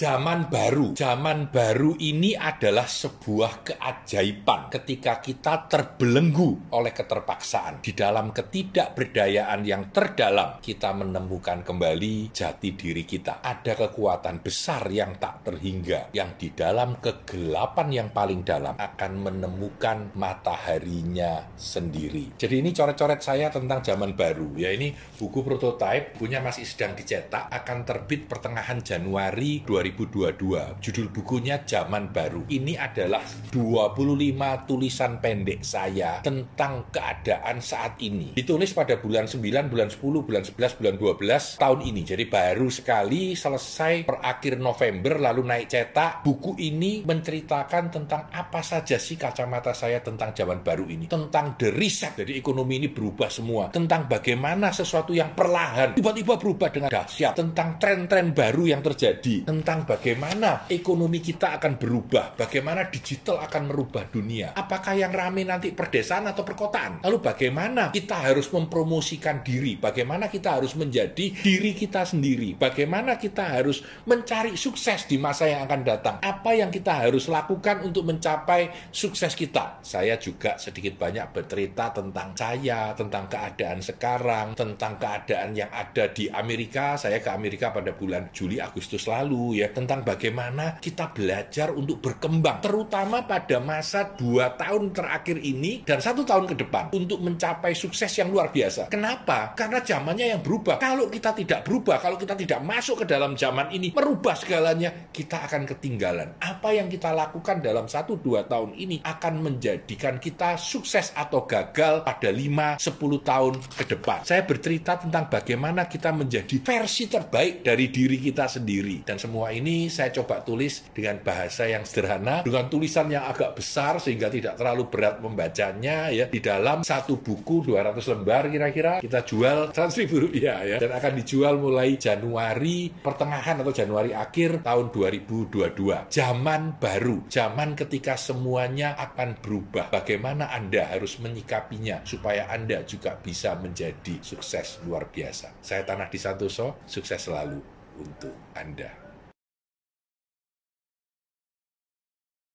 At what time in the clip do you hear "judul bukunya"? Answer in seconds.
30.82-31.62